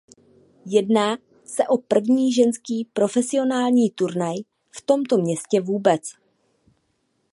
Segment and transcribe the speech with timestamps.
[0.65, 4.35] Jedná se o první ženský profesionální turnaj
[4.75, 6.01] v tomto městě vůbec.